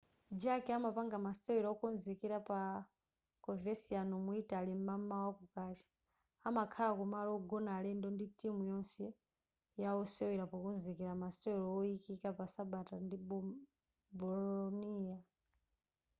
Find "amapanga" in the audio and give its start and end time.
0.73-1.17